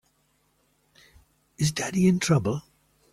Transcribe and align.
Is 1.59 1.73
Daddy 1.73 2.07
in 2.07 2.17
trouble? 2.17 2.63